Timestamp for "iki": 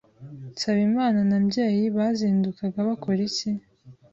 3.29-3.49